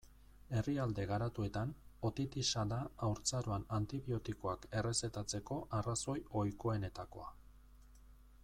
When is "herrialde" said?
0.59-1.03